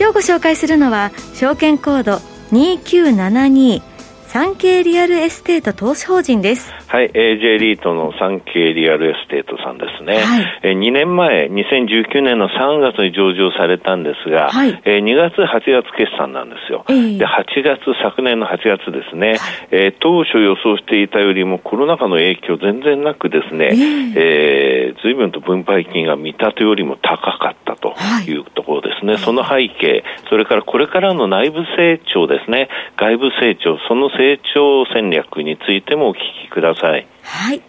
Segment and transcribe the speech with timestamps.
[0.00, 2.22] 今日ご紹介するのは証券コード
[2.52, 3.82] 2972
[4.28, 6.72] サンケイリアルエステート投資法人です。
[6.90, 10.18] はい、AJ リートの産経リアルエステートさんですね。
[10.18, 16.84] はい、え2年前、2019年の3月に上場されたんですが、はい、え2月、8月決算なんですよ。
[16.88, 19.38] えー、で、8月、昨年の8月ですね、はい、
[19.70, 27.94] えー、当初予想していたよりもコロナ禍の影響全然なくですね、えー、えー、随分と分配金が見立てよりも高かったと
[28.26, 29.16] いうところですね。
[29.16, 36.79] その背景、それからこれからの内部成長ですね、外部成長、その成長戦略についてもお聞きください。
[37.22, 37.62] はい。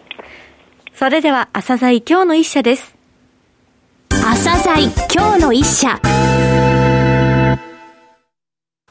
[0.94, 2.96] それでは、アサザイ今日の一社です。
[4.10, 6.00] アサザイ今日の一社。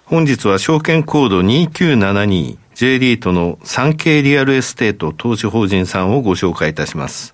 [0.04, 7.32] 本日は証券コード 2972J リートのサンケイリアルエステート投資法人さんをご紹介いたします。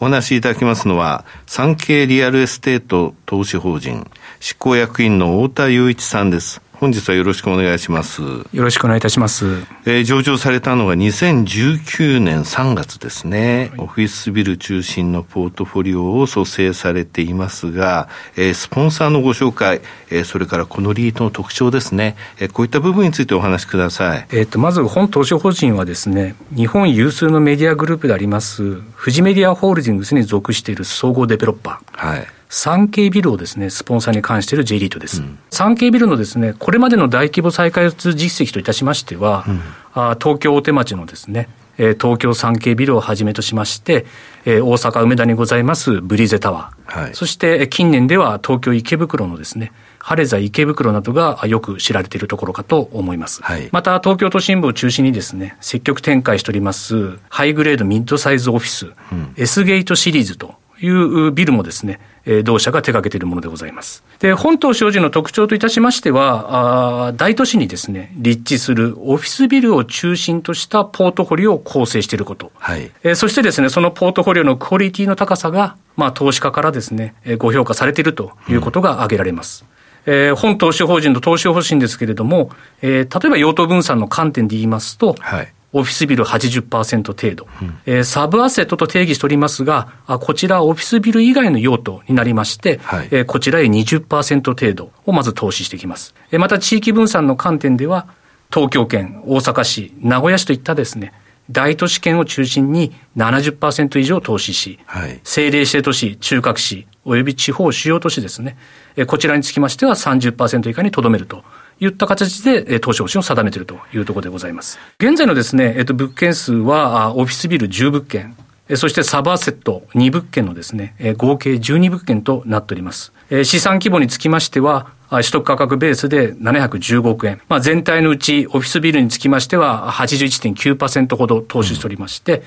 [0.00, 6.60] お話しいただきますのは、サンケイリアルエステート投資法人執行役員の太田雄一さんです。
[6.78, 8.20] 本日はよろしくお願いします。
[8.22, 9.46] よろしくお願いいたします。
[9.86, 24.26] えー、上場されたのが2019年3月ですね、はい、オフィスビル中心のポートフォリオを組成されていますが、えー、スポンサーのご紹介、えー、それからこのリートの特徴ですね、えー、こういった部分についてお話しください。
[24.32, 32.06] えっ、と、まず本投資法人はですね、日本有数のメディアグループであります、フジ・メディア・ホールディングスに属している総合デベロッパー。
[32.08, 32.35] はい。
[32.48, 35.22] サンケイビルをですね、スポンサーに冠している J リートです。
[35.50, 39.60] 産、うん、経ビルのですね、これまでの大規模再開発実績といたしましては、うん、
[39.94, 41.48] あ東京大手町のですね、
[41.78, 44.06] えー、東京産経ビルをはじめとしまして、
[44.44, 53.42] えー、大阪梅田にございますブリーゼタワー、はい、そして近年では東京池袋のですね、晴れ座池袋などがよく知られているところかと思います。
[53.42, 62.00] はい、また東京都心部を中心にですね、積極展開しておりますハイグレードミッドサイズオフィス、うん、S ゲートシリーズというビルもですね、
[62.44, 64.02] 同社が手掛けているものでございます。
[64.18, 72.50] で、本島商事の特徴といたしましては、あ大都市にですね、立地するオフィスビルを中心としたポートフォリオを構成していること。
[72.56, 72.90] はい。
[73.04, 79.64] えー、そしてですね、そのポートフォリオのクオリティの高さが、まあ、投資家からですね、ご評価されているということが挙げられます。
[80.06, 82.50] うん、えー、本投資法人の投資方針ですけれども、
[82.82, 96.14] えー、例えば用途分散の観点で言いますと、はい、オフィスビル80%程度、うん、えー、サブアセットと定義しておりますが、あこちらオフィスビル以外の用途になりまして、はい、えー、こちらへ20%程度をまず投資していきます。
[96.30, 98.06] えー、また地域分散の観点では、
[98.52, 101.12] 東京圏、大阪市、名古屋市といったですね、
[101.50, 108.56] 大都市圏を中心に70%以上投資し、はい、政令指定都市、中核市、及び地方主要都市ですね、
[108.96, 111.44] えこちらにつきましては30%以下にとどめると
[111.80, 114.78] いった形で、投資方針を定めているというところでございます。
[114.98, 118.36] 現在のですね、えっと、物件数は、オフィスビル10物件、
[118.74, 123.12] そしてサブアセット2物件のですね、合計12物件となっております。
[123.44, 127.40] 資産規模につきましては、取得価格ベースで715億円。
[127.48, 132.42] まあ、全体のうちオフィスビルにつきましては81.9%ほど投資しておりまして、うん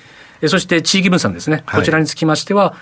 [0.47, 2.73] そして地域分散ですね、こちらにつきましては、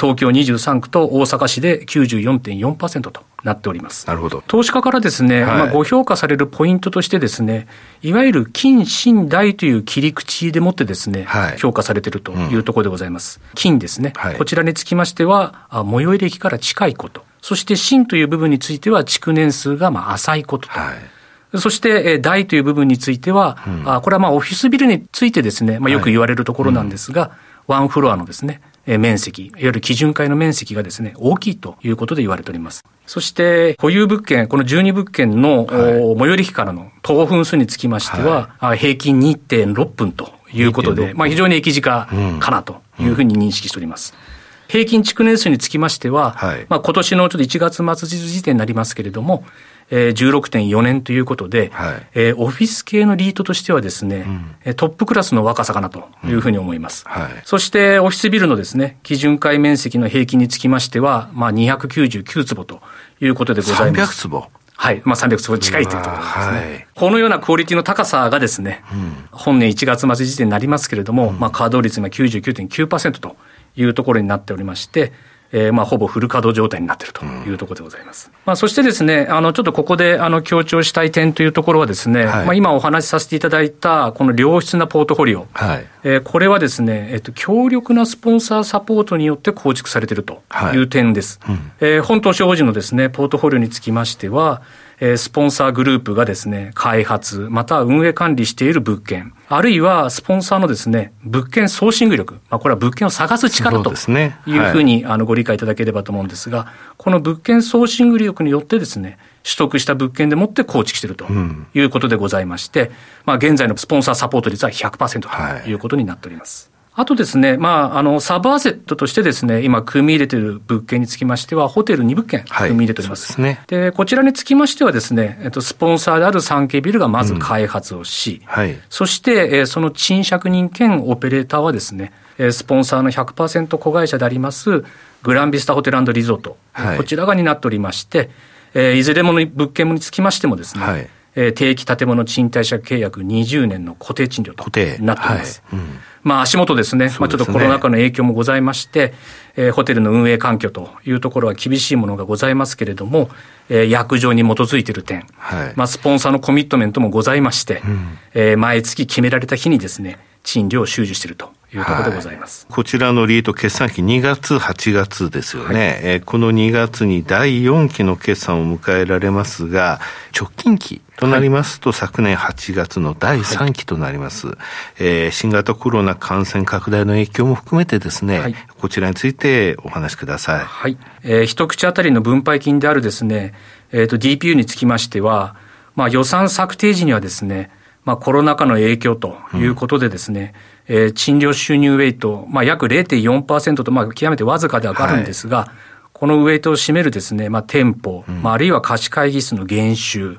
[0.00, 4.06] 東京23区と大阪市で94.4%となっております。
[4.06, 4.42] なるほど。
[4.48, 7.68] 投資家からですね、はい、まあ、ご評価されるポイントとしてですね、
[8.02, 13.40] いわゆる金、新、大という切り口でもってですね、はい、評価されているというところでございます。
[13.42, 17.22] うん、金ですね、はい、こちらにつきましては、最寄り駅から近いこと。
[17.42, 20.80] そして新という部分については、築年数がまあ浅いことと。
[20.80, 21.13] はい
[21.58, 32.84] そして、大という部分については、うん、これはまあオフィスビルについてですね、まあ、よく言われるところなんですが、はいうん、ワンフロアのですね、面積、いわゆる基準階の面積がですね、大きいということで言われております。
[33.06, 44.12] そして、保有物件、この12物件の、はい、最寄り駅からの徒歩分数につきましては、はい、平均2.6分ということで、まあ非常に駅近かなというふうに認識しております。
[44.12, 49.44] うん、平均築年数につきましては、はい、まあ今年のちょっと1月末時点になりますけれども、
[49.90, 54.24] えー、16.4年ということで、はい、えー、オフィス系のリートとしてはですね、
[54.66, 57.04] うん、トップクラスの若さかなというふうに思います。
[57.06, 62.80] うんはい、そして、オフィスビルのですね、基準階面積の平均につきましては、まあ、299坪と
[63.20, 64.26] いうことでございます。
[64.26, 65.02] 300坪はい。
[65.04, 66.44] まあ、300坪近いというところですね。
[66.44, 73.36] はい、このようなクオリティの高さがですね、うん、本年1月末時点になりますけれども、まあ、稼働率が99.9%と
[73.76, 75.12] いうところになっておりまして、
[75.56, 78.28] えー、まあ、ほぼフル稼働状態になっているというところでございます。
[78.28, 85.46] うん、まあ、そしてですね、あの、ちょっとここで、あの、強調したい点というところはですね、はい、まあ、今お話しさせていただいた、この良質なポートフォリオ。
[85.52, 85.86] はい。
[86.02, 90.42] えー、これはですね、えっと、強力なスポンサーサポートによって構築されていると
[90.74, 91.38] いう点です。
[91.40, 94.60] はい、うん、えー、本投資法人のですね、ポートフォリオにつきましては、
[95.00, 111.26] えスポンサーグループがですね、開発、または運営管理している物件、あるいはスポンサーのですね、物件ソーシング力、まあ、これは物件を探す力というふうに、あのご理解いただければと思うんですが、この物件ソーシング力によってですね、取得した物件でもって構築していると
[111.74, 112.90] いうことでございまして、うん、
[113.26, 115.20] まあ、現在のスポンサーサポート率は100%
[115.64, 115.74] とい。
[115.74, 116.66] うことになっております。
[116.66, 123.40] はいあとですね、まあ、あの、サブアセットとしてですね、今、組み入れている物件につきましては、ホテル2物件、組み入れております。
[123.40, 134.84] はい、で、ね、で、こちらにつきましてはですね、えっと、スポンサーである産経ビルがまず開発をし、うんはい、そして、えその賃借人兼オペレーターはですね、えスポンサーの100%子会社であります、
[135.24, 138.30] グランビスタホテルリゾート、はい、こちらがになっておりまして、
[138.74, 145.62] えー、いずれもの物件につきましてもですね、はいえー、定期建物賃貸借契約20年の固定賃料となっております。
[145.66, 145.80] はい。
[145.80, 145.86] うん。
[146.22, 147.18] まあ足元ですね、すね。
[147.20, 149.12] まあちょっとコロナ禍の影響もございまして、
[149.56, 153.30] えー、ホテルの運営環境というところは厳しいものがございますけれども、
[153.68, 161.82] えー、約定に基づいている点、はい、まあスポンサーのコミットメントもございまして、うん、えー、毎月決められた日にですね、賃料を収受しているとい。
[161.82, 170.00] うところでございます、はい、こちらのリート決算期2月、8月ですよね、はい、えー、この2月に第4期の決算を迎えられますが、
[170.38, 174.56] 直近期となりますと、はい、昨年8月の第3期となります、はい、
[174.98, 180.64] えー、新型コロナ感染拡大の影響も含めてですね、はい、こちらについてお話しください。
[180.64, 180.98] はい。
[181.22, 183.54] えー、一口当たりの分配金であるですね、
[183.92, 185.56] えっ、ー、と、DPU につきましては、
[185.94, 187.70] まあ予算策定時にはですね、
[188.04, 195.68] まあコロナ禍の影響ということでですね、うんえー、賃料収入ウェイト、まあ、約0.4%と、まあ、極めてわずかではあるんですが、はい、
[196.12, 200.38] このウェイトを占めるですね、まあ、店舗、うん、まあ、あるいは貸し会議室の減収、うん、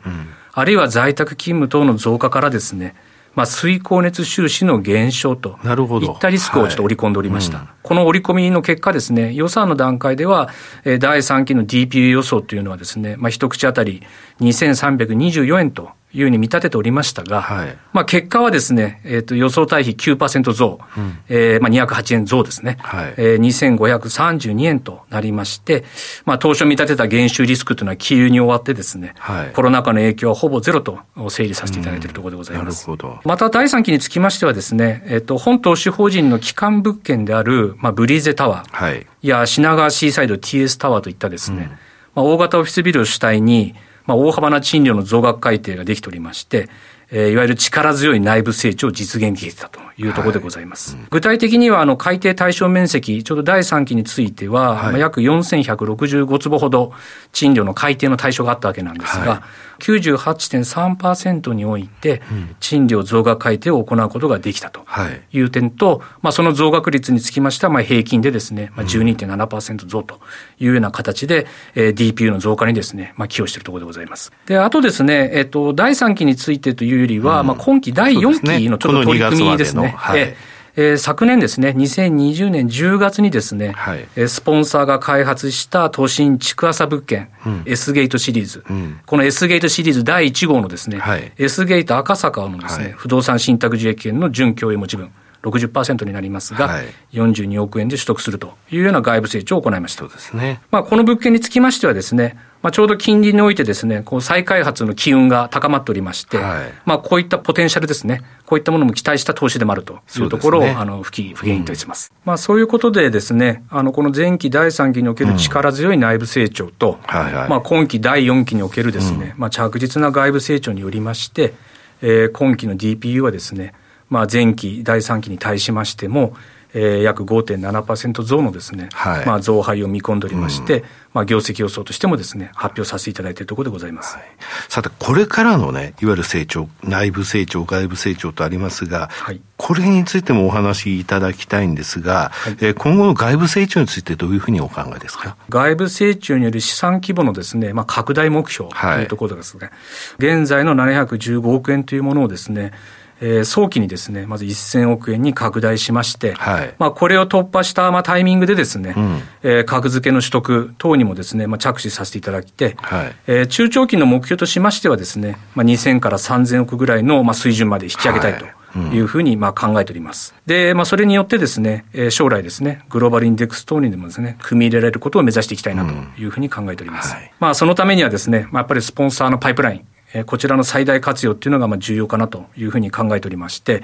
[0.54, 2.96] あるいは在宅勤務等の増加からですね、
[3.36, 5.58] まあ、水光熱収支の減少と
[6.02, 7.58] いったリスクをちょっと織り込んでおりました。
[7.58, 10.50] はいうん、この織り込みの結果ですね、予算の段階では、
[10.86, 14.02] え第3期の DPU 予想というのはですね、まあ、一口当たり
[14.40, 25.84] 2324円というふうに見立てておりましたが、はい、まあ結果はですね、えっ、ー、と予想対比9%増、うん、えー、まあ208円増ですね、はい、えー、2532円となりまして、
[26.24, 32.90] まあ当初見立てた減収リスクというのは急に終わってですね、はい、コロナ禍の影響はほぼゼロと整理させていただいているところでございます。
[32.90, 33.22] うん、なるほど。
[33.26, 41.78] また第3期につきましてはですね、えっ、ー、と本投資法人の基幹物件である、まあブリーゼタワー、はい、や品川シーサイド TS タワーといったですね、うん、ま
[42.16, 46.70] あ大型オフィスビルを主体に、まあ、大幅な賃料の増額改定ができておりまして、
[47.12, 49.85] えー、いわゆる力強い内部成長を実現できたと。
[49.98, 50.96] いうところでございます。
[50.96, 51.04] はい。
[51.04, 56.94] うん、具体的には、あの、改定対象面積、ちょうど第3期については、はい、まあ、約4165坪ほど
[57.32, 59.42] 賃料の改定の対象があったわけなんですが、はい。
[59.80, 62.22] 98.3%において、
[62.60, 64.86] 賃料増額改定を行うことができたと
[65.34, 65.42] い。
[65.42, 70.20] う点と、まあ、その増額率につきましては、まあ、平均でですね、まあ、12.7%増と
[70.60, 74.32] いうような形で、えー、DPU の増加にですね、まあ、寄与しているところでございます。
[74.46, 79.85] で、あとですね、えっ、と、第3期についてというよりは、まあ、今期第4期のちょっと取り組みですね。
[79.90, 80.36] はい、
[80.78, 95.12] えー、昨年ですね、2020年10月にですね、はい、スポンサーが開発した都心地区朝物件、うん、S ゲートシリーズ、うん、この S ゲートシリーズ第1号のですね、はい、S ゲート赤坂のですね、はい、不動産信託受益権の準共有持ち分、
[95.44, 100.02] 60%になりますが、はい、42億円で取得するというような外部成長を行いました。
[100.02, 100.60] そうですね。
[100.72, 112.12] まあ、この物件につきましてはですね、まあ、ちょうど近隣においてですね、こう再開発の機運が高まっておりまして、はい、まあ、こういったポテンシャルですね、こういったものも期待した投資でもあるというところを、ね、あの、不不原因とします。
[112.12, 121.54] うん、まあ、そういうことでですね、あの、この前期第3期における力強い内部成長と、うんはいはい、まあ、今期第4期におけるですね、うん、まあ、着実な外部成長によりまして、
[122.02, 123.76] えー、今期の DPU はですね、
[124.10, 126.34] まあ、前期、第3期に対しましても、
[126.76, 134.18] えー、約5.7%増のですね、はい、まあ、増配を見込んでおりまして、うん、まあ、業績予想としてもですね、発表させていただいているところでございます。
[134.18, 134.26] はい、
[134.68, 145.38] さて、これからのね、いわゆる成長、内部成長、外部成長とありますが、はい、これについてもお話しいただきたいんですが、はい、えー、今後の外部成長についてどういうふうにお考えですか？
[145.48, 149.72] 外部成長による資産規模のですね、まあ、拡大目標というところですね、
[150.18, 152.74] 現在の715億円というものをですね、
[153.22, 168.46] えー、早期にですね、まず1000億円に拡大しまして、はい、まあ、これを突破したまあタイミングでですね、うん、えー、格付けの取得等にもですね、まあ、着手させていただいて、はい、えー、中長期の目標としましてはですね、まあ、2000から3000億ぐらいのまあ水準まで引き上げたいと。
[168.46, 168.56] はい
[168.94, 170.36] いうふうにまあ考えております。
[170.46, 177.12] で、まあ、それによってですね、将来ですね、グローバルインデックス等にでもですね、組み入れられることを目指していきたいなというふうに考えております。
[177.12, 179.86] うんはい、まあ、そのためにはですね、まあ、やっぱりスポンサーのパイプライン、
[180.24, 183.84] こちらの最大活用っていうのがまあ重要かなというふうに考えておりまして、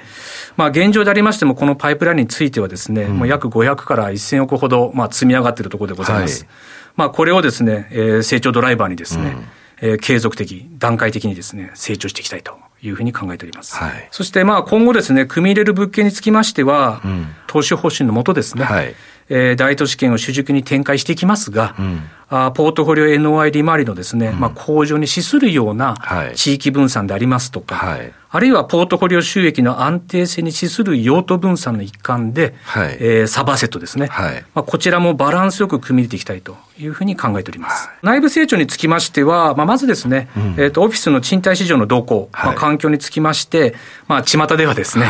[0.56, 6.44] まあ現状でありましても、このパイプラインについてはですね、うん、もう約500から1000億ほどまあ積み上がっているところでございます。
[6.44, 6.52] はい、
[6.96, 9.36] まあこれをですね、えー、成長ドライバーにですね、
[9.82, 13.76] うん、えー、継続的、段階的にですね、成長していきたいというふうに考えております。
[13.76, 18.94] はい、そしてまあ今後ですね、組み入れる物件につきましては、うん、投資方針のもとですね、はい
[19.28, 25.96] えー、大都市圏を主軸に展開していきますが、うん、あポートフォリオ NOI 利回りのですね、うん、まあ、向上に資するような
[26.34, 37.90] 地域分散でありますとか、はい、あるいはポートフォリオ収益の安定性に資する用途分散の一環で、はい、えー、サバセットですね、はい、まあ、こちらもバランスよく組み入れていきたいというふうに考えております。
[38.02, 43.74] 内部成長につきましては、まあ、まずですね、うん、えーと、オフィスの賃貸市場の動向、まあ、環境につきまして、
[44.08, 45.06] まあ、巷ではですね、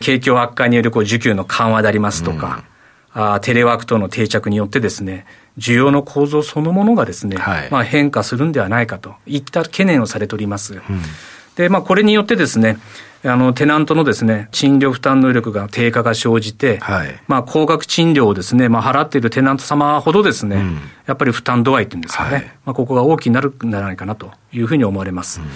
[0.00, 2.64] 景況悪化によるこう需給の緩和でありますとか、
[3.12, 5.26] あテレワーク等の定着によってですね、
[5.58, 10.74] 需要の構造そのものがですね、はい、まあ変化するんではないかといった懸念をされております。
[10.74, 10.82] うん、
[11.56, 12.78] で、まあこれによってですね、
[13.24, 25.40] あの、テナントのですね、賃料負担能力が低下が生じて、はい、まあ、高額賃料をですね、まあ、払っているテナント様ほどですね、うん、やっぱり負担度合いっていうんですかね、はい、まあ、ここが大きくなるんじゃないかなというふうに思われます。
[25.40, 25.46] うん、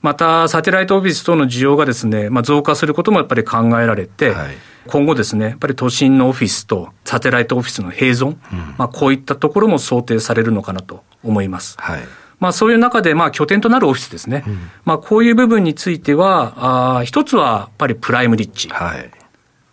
[0.00, 8.36] また、サテライトオフィス等の需要がですね、まあ、増加することもやっぱり考えられて、はい、今後ですね、やっぱり都心のオフィスとサテライトオフィスの併存、うん、
[8.78, 11.76] まあ、こういったところも想定されるのかなと思います。
[11.78, 12.00] はい
[12.40, 14.44] まあそういう中で、まあ拠点となるオフィスですね。
[14.46, 18.68] うん、まあこういう部分については、あ一つはやっぱりプライムリッチ。
[18.70, 19.10] はい。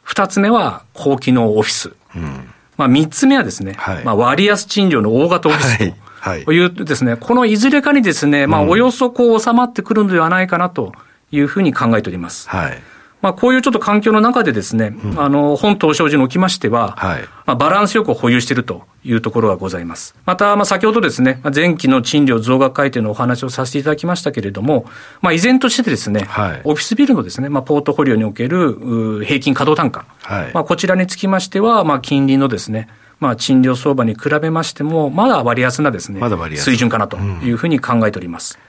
[0.03, 1.95] 二つ目は高機能オフィス。
[2.13, 5.95] うん、まあ三つ目はですね、はい、まあ割安賃料の大型オフィスと。
[6.19, 6.41] はい。
[6.41, 10.91] いうですね、このいずれかにですね、まあおよそこう収まってくるのではないかなと
[11.31, 12.49] いうふうに考えております。
[12.49, 12.81] はい。
[13.21, 20.15] まあ、こういうちょっと環境の中でですね、うん、あの、本島商事におきましては、はい、まあ、バランスよく保有しているというところがございます。
[20.25, 24.85] また、まあ、先ほどですね、前期の賃料増額改定のお話をさせていただきましたけれども、
[25.21, 32.87] まあ、依然としてですね、はい、オフィスビルのですね、まあ、ポートフォリオにおける平均稼働単価、はい、まあ、こちらにつきましては、まあ、金利のですね、
[33.19, 38.59] まあ、賃料相場に比べましても、まだ割安なですね、ま、水準かなというふうに考えております。
[38.61, 38.66] うん、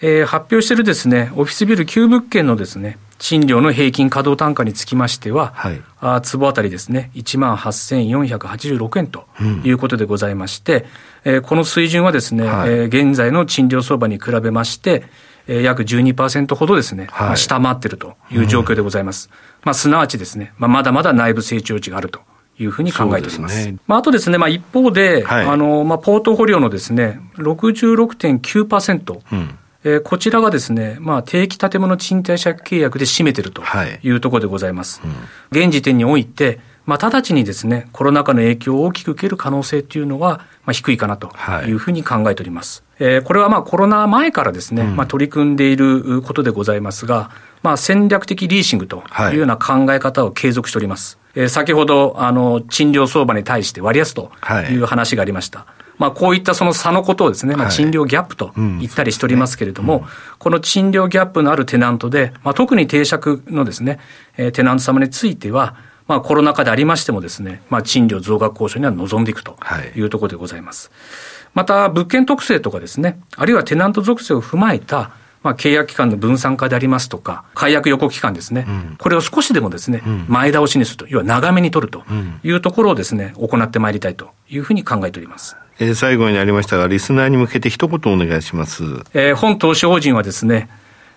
[0.00, 9.26] えー、発表しているですね、オフィスビル9物件のですね、賃料の平均稼働単価につきましては、はい、あ坪当たりですね、1万8486円と
[9.64, 10.86] いうことでございまして、
[11.24, 15.04] うん、えー、この水準はですね、はい、えー、現在の賃料相場に比べまして、
[15.46, 19.30] えー、約12%ほどですね、はい、まあ、下回っているという状況でございます。
[19.32, 22.20] うん、まあ、すなわちですね、まあ、まだまだ内部成長値があると。
[22.58, 23.64] いうふうに考えております。
[23.64, 33.62] すね、まあ、あとですね、まあ、一方で、はい、あの、まあ、ポートフォリオのですね、66.9%、うんえー、こちらがですね、まあ、定期建物賃貸借契約で占めてると
[34.02, 35.00] いうところでございます。
[35.00, 41.30] はいうん、現時点において、まあ、直ちにですね、コロナ禍の影響を大きく受ける可能性というのは、まあ、低いかなと
[41.68, 42.82] いうふうに考えております。
[42.98, 47.30] はい、えー、これはまあコロナ前からですね、うん、まあ、取り組んでいることでございますが、
[47.62, 51.16] まあ、戦略的リーシングというような考え方を継続しております。
[51.34, 54.32] はい、えー、先ほど、あの、賃料相場に対して割安と
[54.68, 55.60] いう話がありました。
[55.60, 60.06] はいまあ、こういったその差のことをですね、まあ、賃料ギャップと言ったりしておりますけれども、
[60.38, 63.98] この賃料ギャップのあるテナントで、まあ、特に定借のですね、
[64.36, 65.76] えー、テナント様については、
[66.06, 69.56] まあ、コロナ禍でありましてもですね、まあ、賃料増額交渉には臨んでいくと
[69.96, 70.00] い。
[70.00, 70.90] うところでございます。
[70.90, 75.10] はい、また、物件特性とかですね、あるいはテナント属性を踏まえた、
[75.42, 82.04] まあ、契約期間の分散化でありますとか、解約予告期間ですね、うん、これを少しでもですね、うん、前倒しにすると、要は長めに取ると
[82.44, 85.56] いうところをですね、行ってまいりたいというふうに考えております。
[85.78, 88.82] えー、最後になりましたが、リスナーに向けて一言お願いします。
[89.12, 90.68] えー、本投資法人はですね、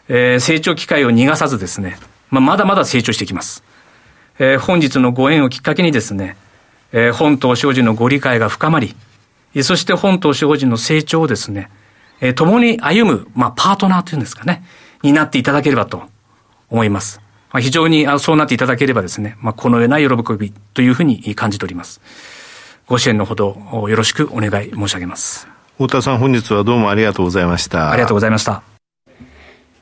[0.09, 1.97] えー、成長機会を逃がさずですね、
[2.29, 3.63] まあ、まだまだ成長していきます。
[4.37, 6.35] えー、本日のご縁をきっかけにですね、
[6.91, 8.95] えー、本投資法人のご理解が深まり、
[9.63, 11.69] そして本投資法人の成長をですね、
[12.21, 14.63] えー、共に歩む、まあ、パートナーというんですかね、
[15.03, 16.03] になっていただければと
[16.69, 17.21] 思います。
[17.51, 22.01] まあ、非常にあそうなっていただければですね、まあ、このような喜びというふうに感じております。
[22.89, 23.55] ご支援のほど
[23.87, 25.47] よろしくお願い申し上げます。
[25.75, 27.91] 太田さん本日はどうもありがとうございました。
[27.91, 28.63] ありがとうございました。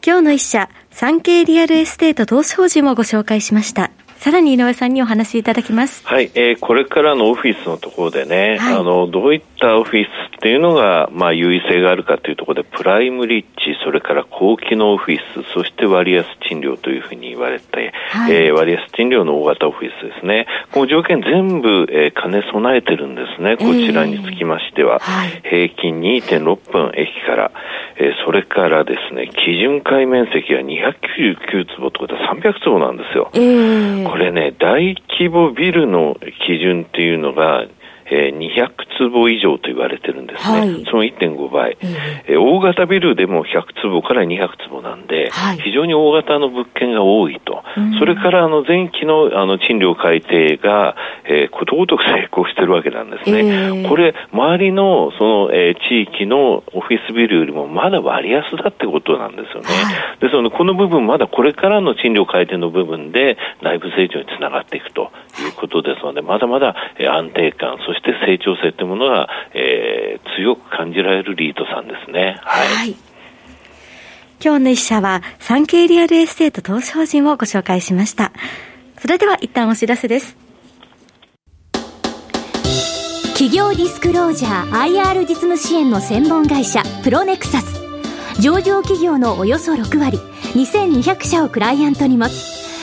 [0.06, 3.92] 今日の一社、サンケイリアルエステート投資法人をご紹介しました。
[4.18, 6.06] さらに井上さんにお話しいただきます。
[6.06, 10.08] はい、えー、これからのオフィスのところでね、はい、あの、どういったオフィス
[10.38, 20.48] っていうのが、まあ、優位性があるかというところで、プライム立地、それから高機能オフィス、そして割安賃料というふうに言われて、はい、えー、割安賃料の大型オフィスですね。
[20.72, 24.96] この条件全部、えー、兼ね備えてるんですね、こちらにつきましては。
[24.96, 27.52] えーはい、平均2.6分駅から、
[27.98, 33.32] えー、それからですね、基準海面積が299坪ってことは300坪なんですよ。
[33.34, 36.16] えー、これね、大規模ビルの
[36.48, 37.66] 基準っていうのが、
[38.10, 41.78] えー、200坪以上と言われてるんですね、はい、その1.5倍、
[42.28, 47.64] えー、大型ビルでも100坪から200坪なんで、はい、非常に大型の物件が多いと、
[48.00, 50.96] それからあの前期のあの賃料改定が、
[51.26, 72.40] えー、ことごとく成功してるわけなんですね、えー、これ、周りのその、えー、地域のオフィスビルよりもまだ割安だってことなんですよね、はい、ですので、この部分、まだこれからの賃料改定の部分で内部成長につながっていくということですので、まだまだ安定感、そして成長性というものが、えー、強く感じられるリートさんですね。
[72.42, 72.96] はい、はい
[74.40, 78.32] 今日の一社は、サンケイリアルエステート投資法人をご紹介しました。
[79.00, 80.38] それでは一旦お知らせです。
[83.34, 87.80] 企業ディスクロージャー IR 実務支援の専門会社プロネクサス
[88.42, 90.18] 上場企業のおよそ6割
[90.56, 92.57] 2200社をクライアントに持つ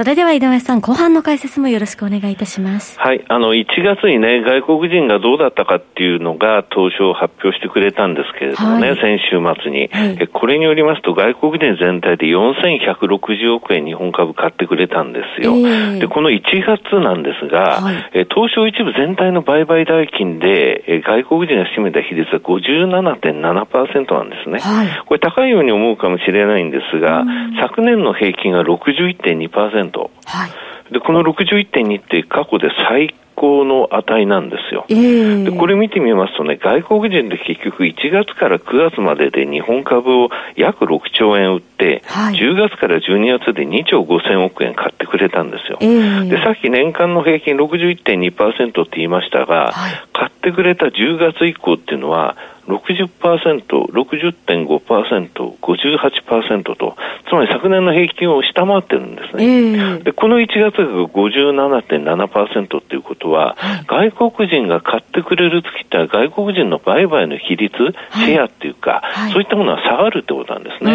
[0.00, 2.98] それでは井上さん、後半の解説もよろしくお願いいたします。
[2.98, 15.52] はい、あの、1月にね、外国人がどうだったかっていうのが、当初発表してくれたんですけれどもね、はい、先週末に、はい、これによりますと、外国人全体で4160億円日本株買ってくれたんですよ。
[15.52, 17.96] えー、で、この1月なんですが、はい、
[18.32, 24.60] 東証一部全体の売買代金で、外国人が占めた比率は57.7%なんですね。
[24.60, 27.22] はい、これ高いように思うかもしれないんですが、
[27.60, 29.89] 昨年の平均が61.2%、
[30.24, 52.36] はい、でこの61.2って過去で最高の値なんですよ、えー、でこれ見てみますとね外国人で結局1月から9月までで日本株を約6兆円売って、はい、10月から12月で2兆5000億円買ってくれたんですよ、えー、でさっき年間の平均61.2%って言いましたが、はい、買ってくれた10月以降っていうのは
[52.78, 56.96] 60%、60.5%、58%と、
[57.28, 59.44] つまり昨年の平均を下回ってるんですね。
[59.44, 67.74] えー、でこの1月が57.7%っていうことは、はい、外国人が買ってくれる月って外国人の売買の比率、
[68.10, 70.92] はい、シェアっていうか、はい、そういったものは下がるってことなんですね。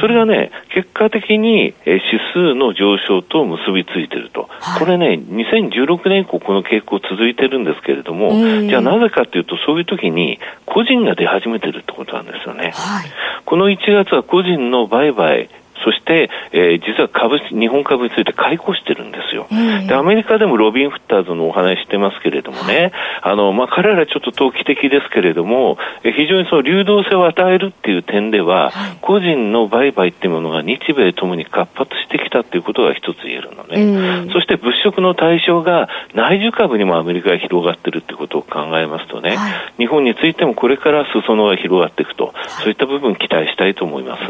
[0.00, 2.00] それがね、結果的に指
[2.32, 4.48] 数の上昇と結びついてると。
[4.78, 12.72] これね、2016年以降この傾向続いてるんですけれども、えー、じゃあなぜかというと、そういう時に個人が出始めてるってことなんですよね。
[12.74, 13.10] はい、
[13.44, 15.48] この1月は個人の売買、
[15.84, 19.94] そして、えー、実は株日本株について買い越してるんですよ、えー、で。
[19.94, 44.22] アメリカでもロビン・フッターズのお話してますけれどもね、あのまあ、彼らちょっと投機的ですけれども、え非常にその流動性を与えるっていう点では、はい、個人の売買っていうものが日米ともに活発してきたっていうことが一つ言えるのね、えー、そして物色の対象が内需株にもアメリカが広がってるってことを考えますとね、はい、日本についてもこれから裾野が広がっていくと、そういった部分期待したいと思います。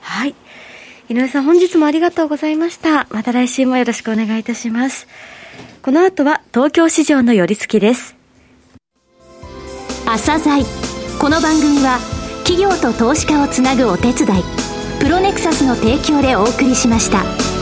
[0.00, 0.34] はい
[1.08, 3.06] 井上さん本日もありがとうございました。
[3.10, 5.06] また来週もよろしくお願いいたします。
[5.82, 8.16] この後は東京市場の寄り付きです。
[10.04, 10.64] 朝鮮
[11.20, 11.98] この番組は
[12.44, 14.42] 企業と投資家をつなぐお手伝い
[15.00, 17.55] プロネクサスの提供でお送りしました。